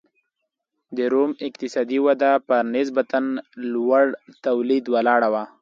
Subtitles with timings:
[0.95, 3.19] د روم اقتصادي وده پر نسبتا
[3.73, 4.03] لوړ
[4.45, 5.43] تولید ولاړه وه.